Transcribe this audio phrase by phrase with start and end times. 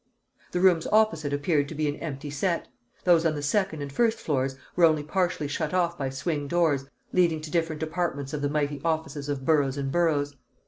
[0.51, 2.67] The rooms opposite appeared to be an empty set;
[3.03, 6.85] those on the second and first floors were only partially shut off by swing doors
[7.13, 10.35] leading to different departments of the mighty offices of Burroughs and Burroughs.